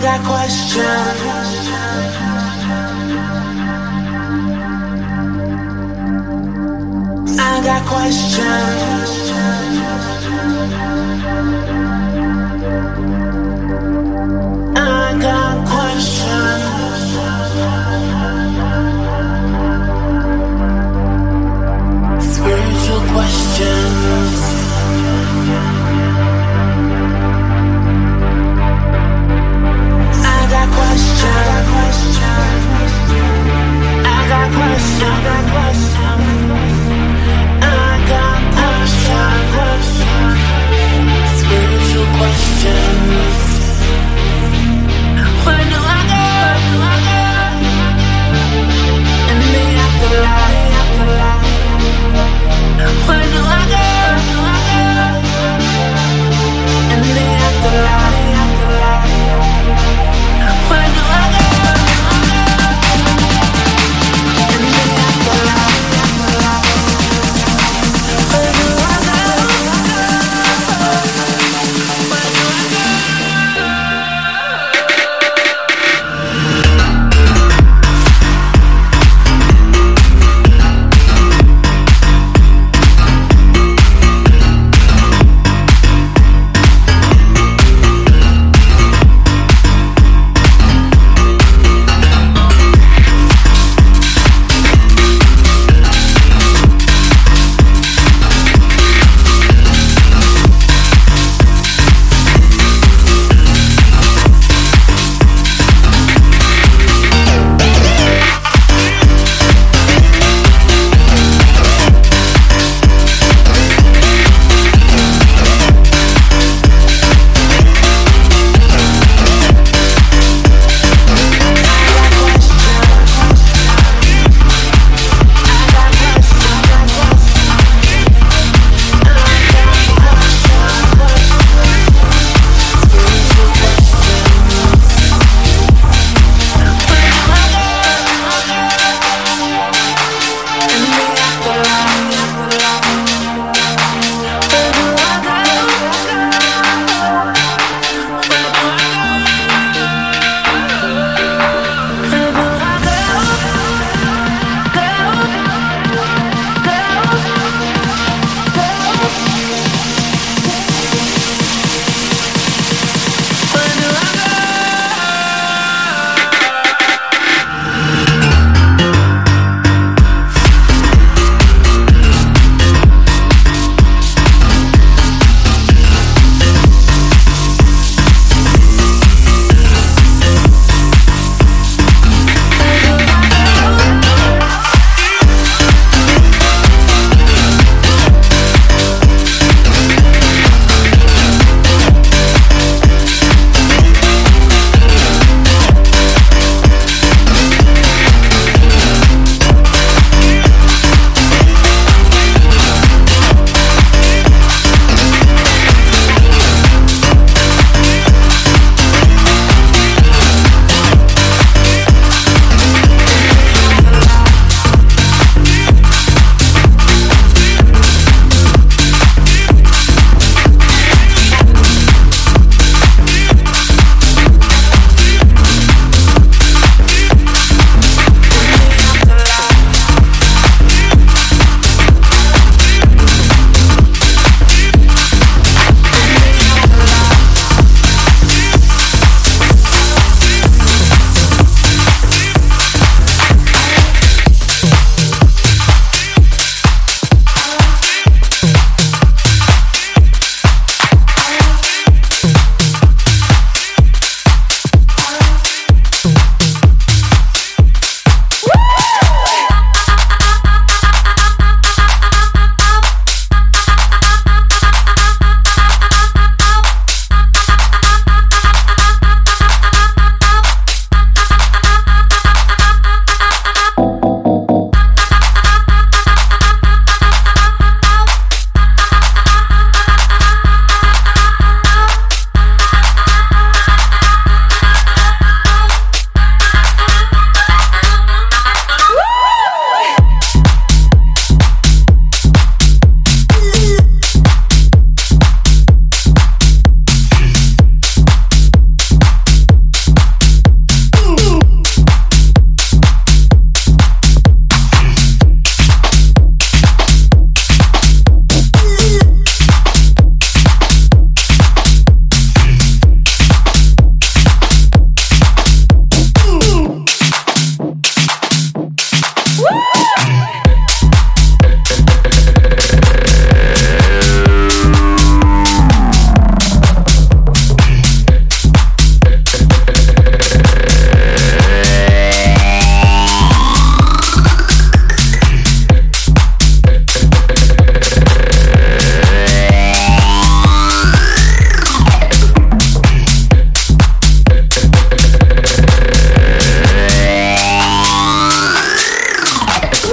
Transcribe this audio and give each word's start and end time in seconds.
got 0.00 0.24
questions. 0.24 0.80
I 7.38 7.60
got 7.64 7.86
questions. 7.86 9.19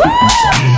Yeah. 0.08 0.77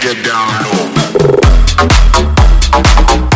get 0.00 0.24
down 0.24 0.48
low. 3.22 3.27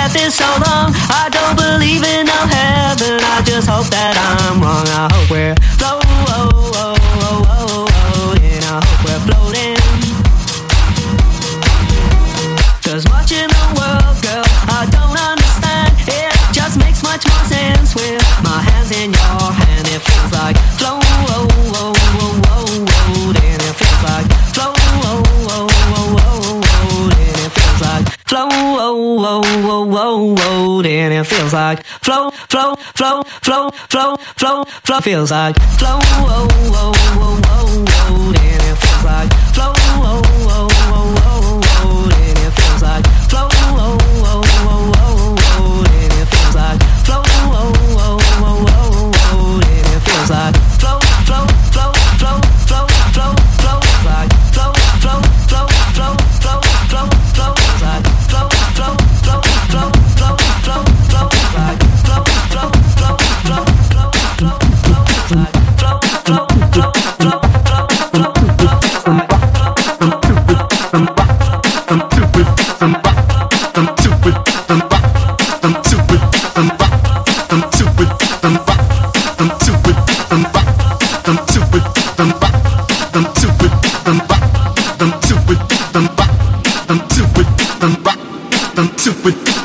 have 0.00 0.14
been 0.14 0.30
so 0.30 0.48
long. 0.64 0.96
I 1.12 1.28
don't 1.28 1.56
believe 1.56 2.02
in 2.02 2.24
no 2.24 2.40
heaven. 2.48 3.20
I 3.20 3.42
just 3.44 3.68
hope 3.68 3.88
that 3.92 4.16
I'm 4.16 4.56
wrong. 4.62 4.88
I 4.88 5.12
hope 5.12 5.28
we're 5.28 5.54
floating. 5.76 6.08
Oh, 6.32 6.48
oh, 6.80 6.96
oh, 7.60 8.34
I 8.40 8.80
hope 8.80 9.00
we're 9.04 9.22
floating. 9.28 9.76
Cause 12.80 13.04
much 13.12 13.28
the 13.28 13.66
world, 13.76 14.16
girl, 14.24 14.46
I 14.72 14.88
don't 14.88 15.18
understand. 15.20 15.92
It 16.08 16.32
just 16.52 16.78
makes 16.78 17.02
much 17.02 17.28
more 17.28 17.44
sense 17.44 17.94
with 17.94 18.24
my 18.42 18.58
hands 18.72 18.90
in 18.90 19.12
your 19.12 19.52
hand. 19.52 19.84
It 19.86 20.00
feels 20.00 20.32
like 20.32 20.56
floating. 20.80 20.99
and 30.86 31.12
it 31.12 31.24
feels 31.24 31.52
like 31.52 31.84
flow, 31.84 32.30
flow, 32.30 32.74
flow, 32.94 33.22
flow, 33.42 33.70
flow, 33.88 34.16
flow, 34.36 34.64
flow, 34.64 35.00
feels 35.00 35.30
like 35.30 35.56
flow, 35.78 35.98
whoa, 36.00 36.48
whoa, 36.70 36.92
whoa, 37.18 37.84
whoa. 37.84 37.99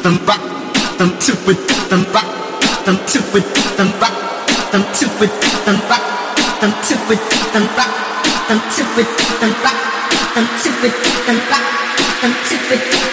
them 0.05 0.23
rock, 0.27 0.39
them 0.99 1.09
to 1.17 1.33
it, 1.49 1.57
them 1.89 2.05
rock, 2.13 2.29
them 2.85 2.95
to 3.07 3.17
it, 3.33 3.45
them 3.75 3.89
rock, 3.99 4.13
them 4.71 4.83
to 4.93 5.07
it, 5.23 5.33
them 5.65 5.81
rock, 5.89 6.05
them 6.61 6.71
to 6.85 6.95
it, 7.09 7.21
them 7.53 7.65
rock, 7.75 7.89
them 8.47 8.59
to 8.69 8.83
it, 9.01 9.09
them 9.41 9.53
rock, 9.63 9.81
them 10.35 10.45
to 10.61 10.69
it, 10.85 10.93
them 11.25 11.39
rock, 11.49 12.21
them 12.21 12.33
to 12.45 12.75
it. 12.75 13.04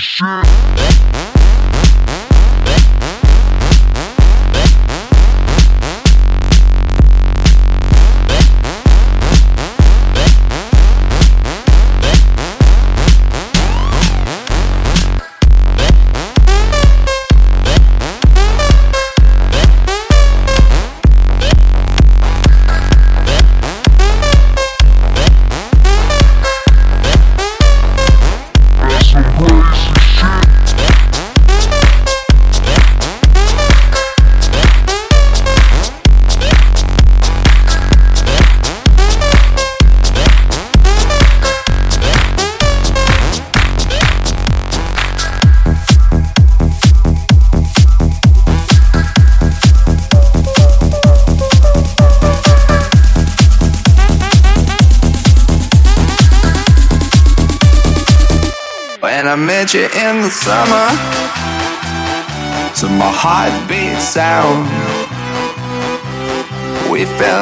Shit. 0.00 0.79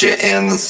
get 0.00 0.22
you 0.22 0.38
in 0.38 0.46
the 0.48 0.69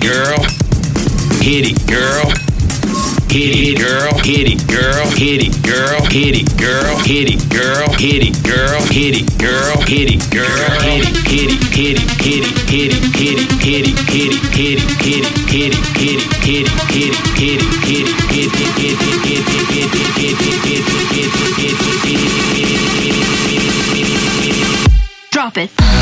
girl. 0.00 0.40
Hit 1.40 1.68
it, 1.70 1.86
girl. 1.86 2.30
Hit 3.28 3.54
it, 3.54 3.78
girl. 3.78 4.12
Hit 4.24 4.48
it, 4.48 4.66
girl. 4.66 5.06
Hit 5.16 5.42
it, 5.46 5.62
girl. 5.62 6.00
Hit 6.10 6.36
it, 6.36 6.58
girl. 6.58 6.96
Hit 6.98 7.30
it, 7.30 7.50
girl. 7.50 7.88
Hit 7.96 8.24
it, 8.24 8.42
girl. 8.42 8.80
Hit 8.88 9.16
it, 9.20 9.38
girl. 9.38 9.80
Hit 9.86 10.10
it, 10.10 10.30
girl. 10.30 10.80
Hit 10.80 11.04
it, 11.04 11.20
kitty 11.24 11.58
kitty 11.70 12.06
kitty 12.18 12.50
kitty 12.66 13.00
kitty 13.16 13.46
kitty 13.62 13.94
kitty 14.06 14.40
kitty 14.50 14.50
kitty 14.50 15.30
kitty 15.46 15.76
kitty. 15.94 16.60
drop 25.40 25.56
it. 25.56 25.99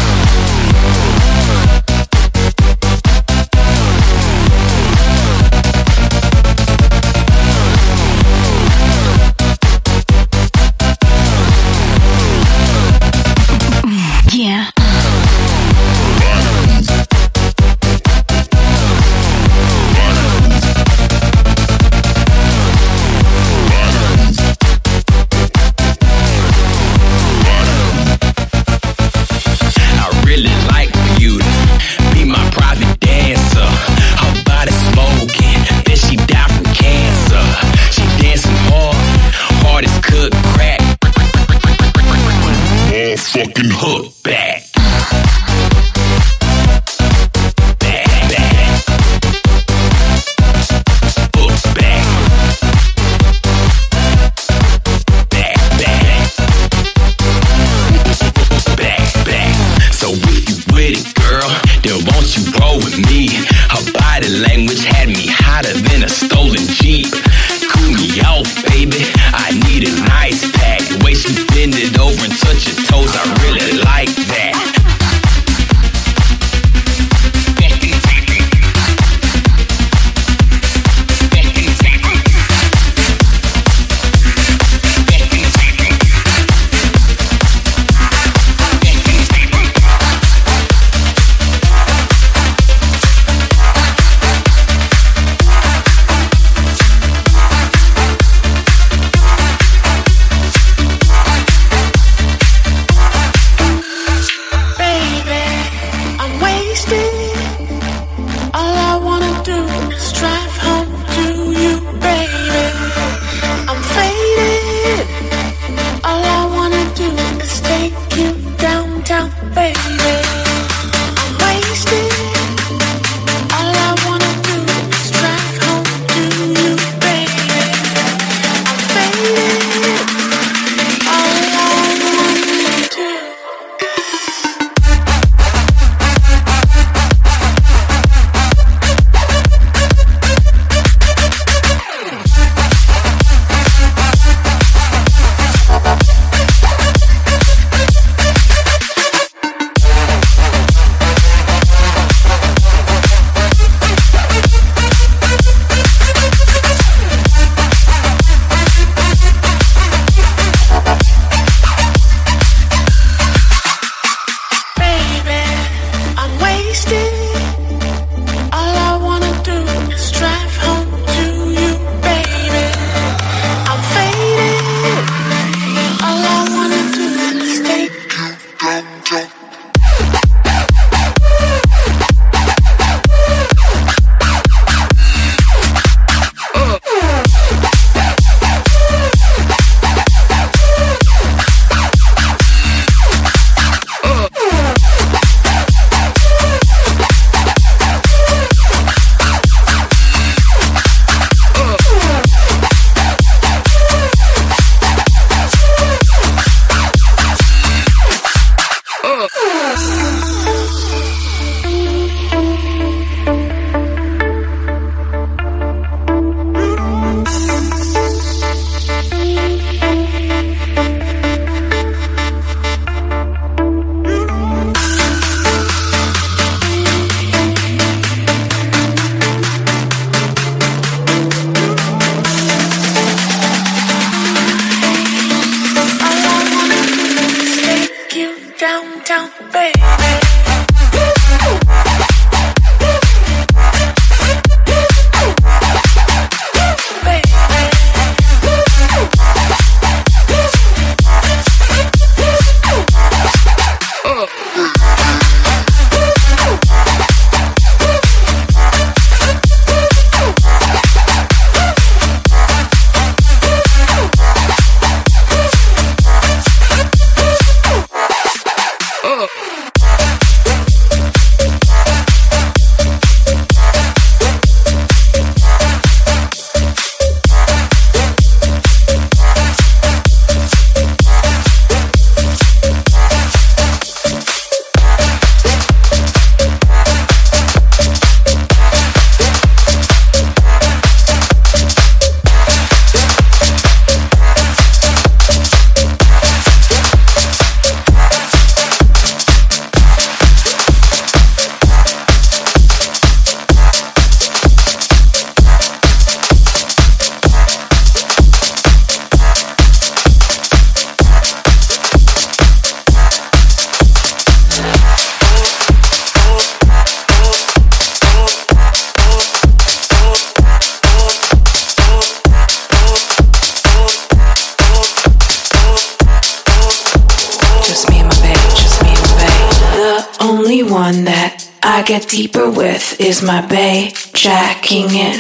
one 330.69 331.05
that 331.05 331.49
I 331.63 331.83
get 331.83 332.09
deeper 332.09 332.51
with 332.51 333.01
is 333.01 333.23
my 333.23 333.45
bay 333.47 333.93
jacking 334.13 334.89
it 334.91 335.19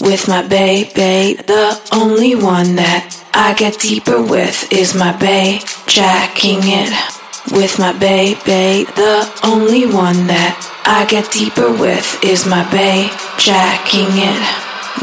with 0.00 0.28
my 0.28 0.46
baby. 0.46 1.40
The 1.42 1.80
only 1.92 2.34
one 2.34 2.76
that 2.76 3.16
I 3.32 3.54
get 3.54 3.78
deeper 3.78 4.20
with 4.20 4.72
is 4.72 4.94
my 4.94 5.16
bay 5.16 5.60
jacking 5.86 6.60
it 6.62 6.92
with 7.52 7.78
my 7.78 7.92
baby. 7.92 8.84
The 8.96 9.30
only 9.44 9.86
one 9.86 10.26
that 10.26 10.58
I 10.84 11.06
get 11.06 11.30
deeper 11.32 11.70
with 11.70 12.18
is 12.24 12.46
my 12.46 12.68
bay 12.70 13.10
jacking 13.38 14.10
it 14.10 14.42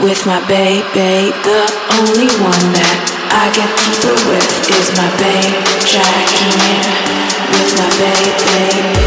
with 0.04 0.26
my 0.26 0.40
baby. 0.48 1.32
The 1.48 1.64
only 1.98 2.30
one 2.44 2.66
that 2.76 3.18
I 3.32 3.50
get 3.56 3.72
deeper 3.88 4.18
with 4.28 4.50
is 4.70 4.88
my 4.96 5.10
babe. 5.18 5.58
Jacking 5.88 6.60
it 6.76 7.08
with 7.52 7.72
my 7.80 7.90
baby. 7.98 9.07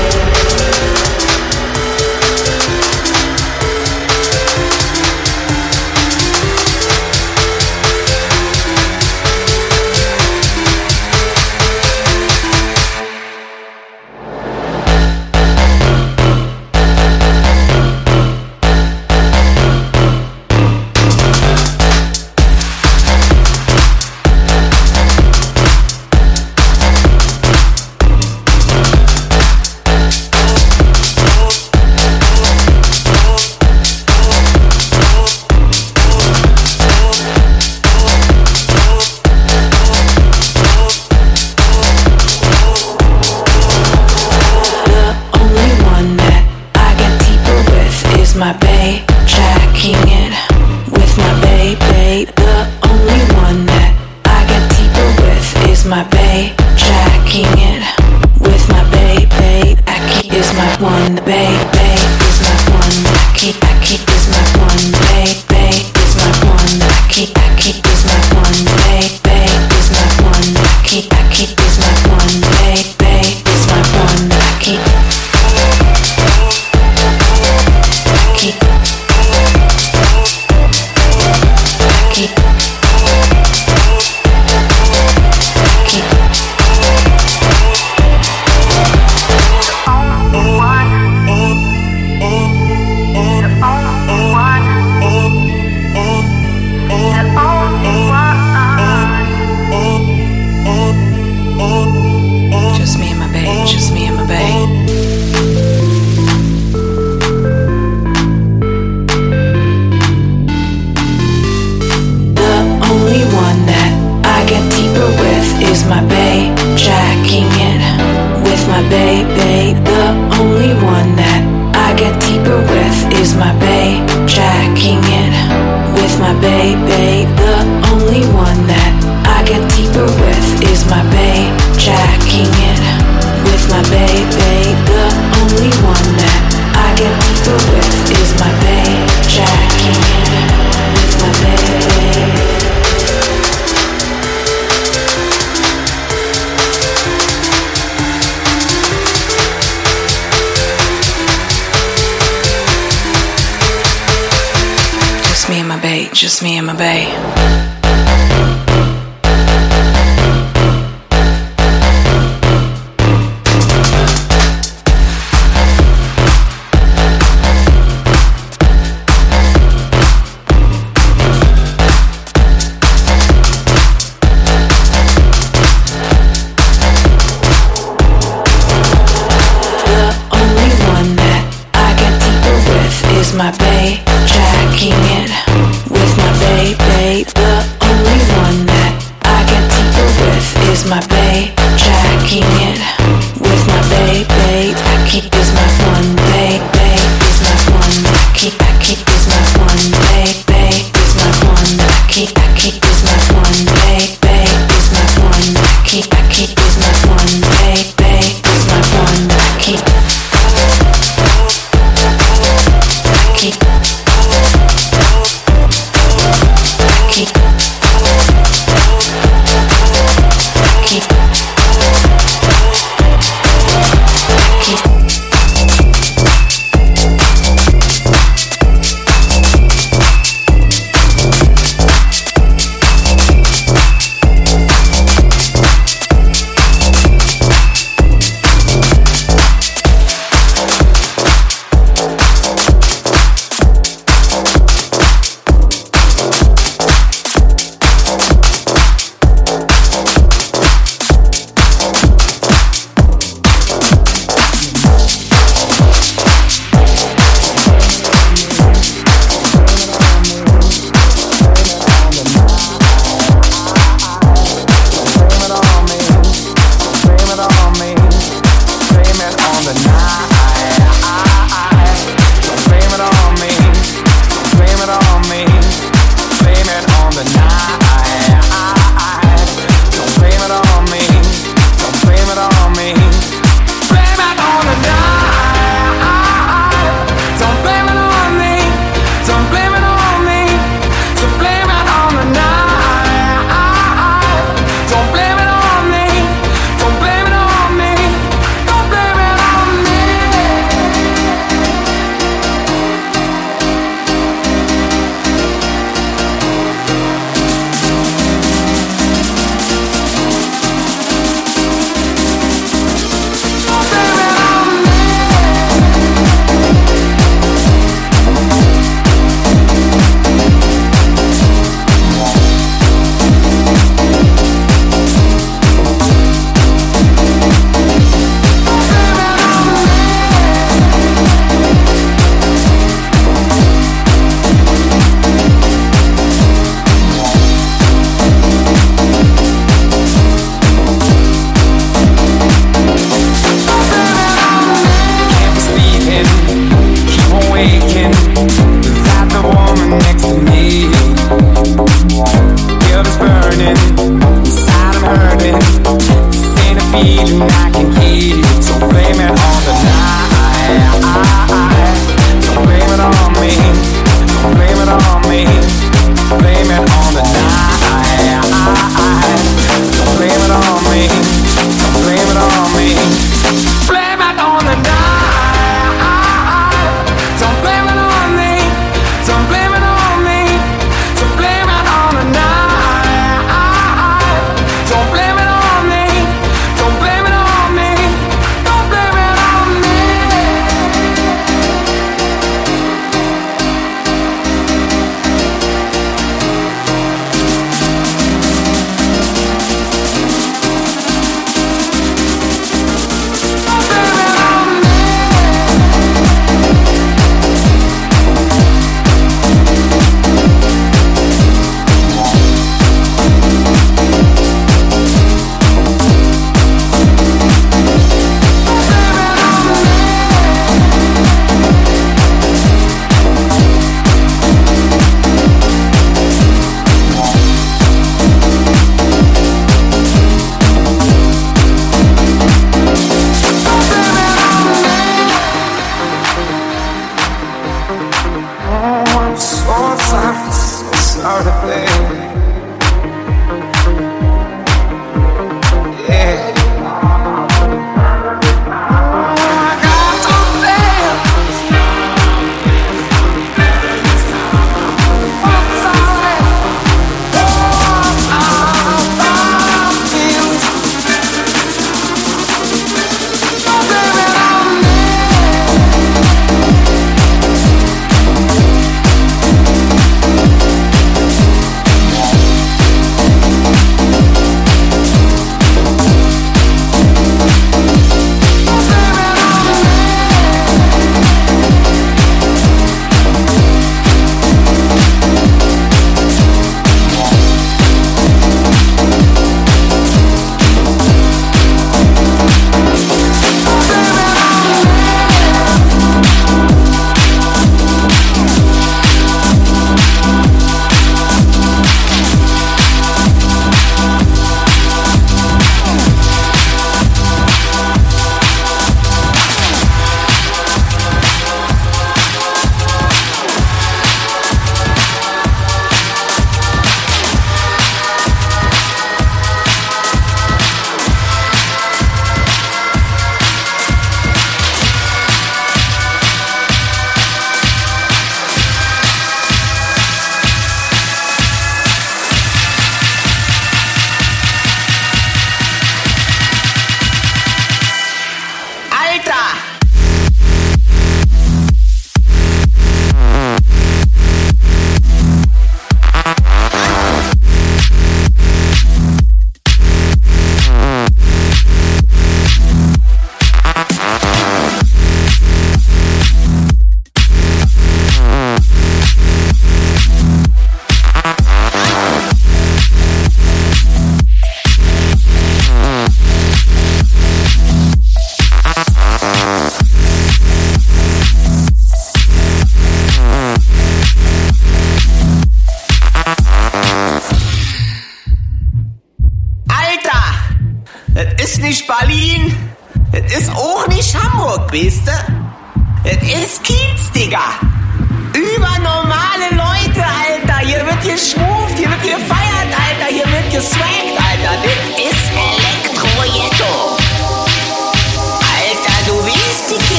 me 156.42 156.56
in 156.56 156.64
my 156.64 156.74
bay. 156.74 157.29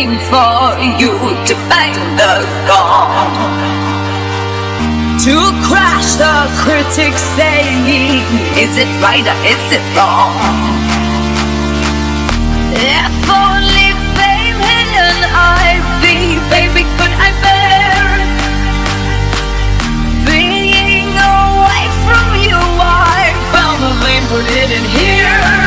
waiting 0.00 0.18
for 0.32 0.80
you 0.98 1.12
to 1.44 1.54
find 1.68 1.94
the 2.16 2.34
dawn. 2.66 3.28
To 5.20 5.36
crash 5.68 6.16
the 6.16 6.48
critics 6.56 7.20
saying, 7.36 8.24
is 8.56 8.78
it 8.78 8.88
right 9.02 9.20
or 9.20 9.38
is 9.44 9.64
it 9.76 9.84
wrong? 9.96 10.32
If 12.72 13.12
only 13.28 13.92
fame 14.16 14.56
hidden 14.56 15.20
I 15.36 15.76
be, 16.00 16.40
baby, 16.48 16.88
could 16.96 17.12
I 17.12 17.30
bear? 17.44 18.00
Being 20.24 21.12
away 21.12 21.84
from 22.06 22.26
you, 22.40 22.60
I 22.80 23.36
found 23.52 23.80
a 23.84 23.92
lane, 24.04 24.24
put 24.32 24.48
it 24.48 24.70
in 24.72 24.84
here. 24.96 25.60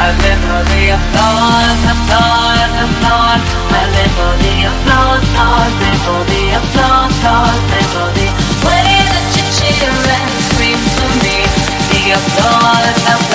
I've 0.00 0.18
never 0.24 0.56
really 0.72 0.96
thought, 1.12 1.76
I've 1.84 2.02
thought, 2.08 2.70
I've 2.80 2.96
thought 3.04 3.63
melody 3.94 4.64
applause, 4.70 5.24
applause, 5.34 5.74
melody 5.82 6.44
applause, 6.58 7.12
applause. 7.24 8.28
Way 8.66 8.86
that 9.10 9.26
you 9.34 9.44
cheer 9.56 9.90
and 10.18 10.32
scream 10.48 10.80
for 10.94 11.10
me, 11.22 11.38
the 11.90 12.02
applause. 12.18 13.33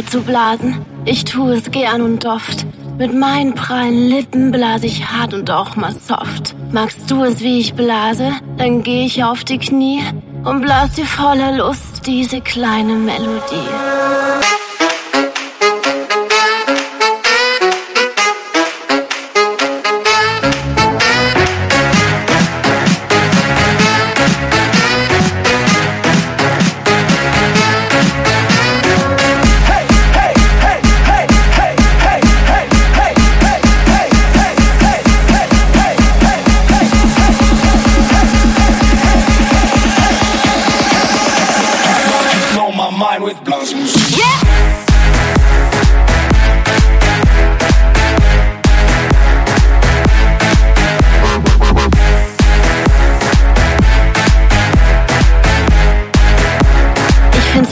Geil 0.00 0.04
zu 0.04 0.20
blasen. 0.22 0.84
Ich 1.04 1.24
tue 1.24 1.54
es 1.54 1.70
gern 1.70 2.02
und 2.02 2.24
oft. 2.24 2.66
Mit 2.98 3.14
meinen 3.14 3.54
prallen 3.54 4.08
Lippen 4.08 4.50
blase 4.50 4.86
ich 4.86 5.06
hart 5.10 5.32
und 5.34 5.50
auch 5.50 5.76
mal 5.76 5.94
soft. 5.94 6.54
Magst 6.70 7.10
du 7.10 7.24
es, 7.24 7.40
wie 7.40 7.60
ich 7.60 7.74
blase? 7.74 8.32
Dann 8.58 8.82
geh 8.82 9.04
ich 9.04 9.24
auf 9.24 9.44
die 9.44 9.58
Knie 9.58 10.02
und 10.44 10.62
blas 10.62 10.92
dir 10.92 11.06
voller 11.06 11.56
Lust 11.56 12.06
diese 12.06 12.40
kleine 12.40 12.94
Melodie. 12.94 13.89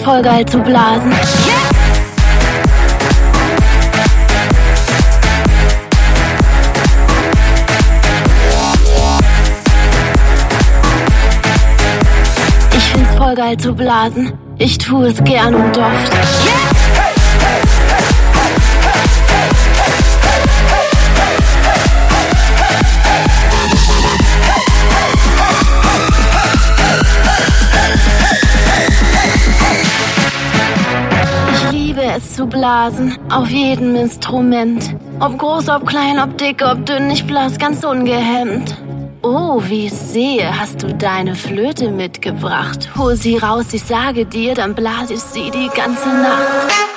Voll 0.09 0.23
geil 0.23 0.47
zu 0.47 0.59
blasen. 0.61 1.13
Ich 12.75 12.85
find's 12.85 13.11
voll 13.19 13.35
geil 13.35 13.57
zu 13.59 13.75
blasen. 13.75 14.33
Ich 14.57 14.79
tue 14.79 15.09
es 15.09 15.23
gern 15.25 15.55
und 15.55 15.77
oft. 15.77 16.13
Ich 16.15 16.78
es 32.19 32.35
zu 32.35 32.47
blasen, 32.47 33.16
auf 33.31 33.49
jedem 33.49 33.95
Instrument. 33.95 34.95
Ob 35.20 35.39
groß, 35.39 35.69
ob 35.69 35.86
klein, 35.86 36.19
ob 36.19 36.36
dick, 36.36 36.62
ob 36.62 36.85
dünn, 36.85 37.11
ich 37.11 37.27
blas 37.27 37.59
ganz 37.59 37.85
ungehemmt. 37.85 38.77
Oh, 39.23 39.62
wie 39.66 39.86
ich 39.86 39.93
sehe, 39.93 40.59
hast 40.59 40.82
du 40.82 40.95
deine 40.95 41.35
Flöte 41.35 41.90
mitgebracht. 41.90 42.90
Hol 42.97 43.16
sie 43.16 43.36
raus, 43.36 43.73
ich 43.73 43.82
sage 43.82 44.27
dir, 44.27 44.55
dann 44.55 44.74
blas 44.74 45.11
ich 45.11 45.20
sie 45.20 45.51
die 45.51 45.70
ganze 45.74 46.09
Nacht. 46.09 46.88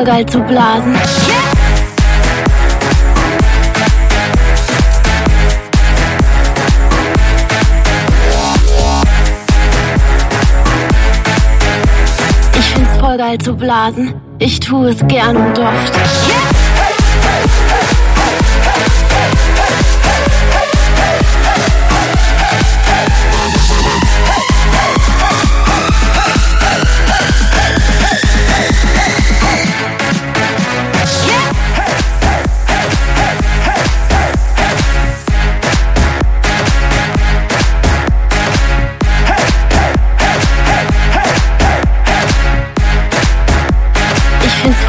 Voll 0.00 0.06
geil 0.06 0.26
zu 0.26 0.40
blasen. 0.40 0.94
Ich 12.58 12.64
find's 12.72 12.96
voll 12.98 13.18
geil 13.18 13.36
zu 13.38 13.54
blasen. 13.54 14.14
Ich 14.38 14.58
tue 14.60 14.88
es 14.88 15.06
gern 15.06 15.36
und 15.36 15.58
oft. 15.58 16.29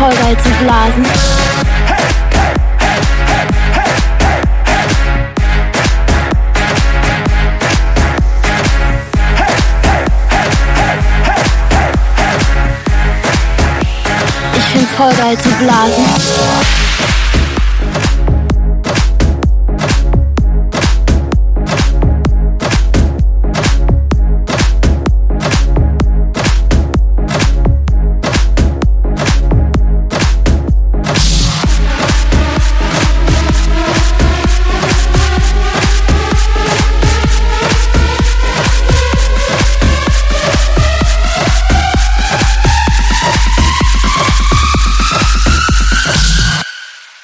Zu 0.01 0.49
blasen. 0.63 1.05
Ich 14.55 14.63
find's 14.63 14.91
voll 14.93 15.13
geil 15.13 15.37
zu 15.37 15.49
blasen. 15.49 16.80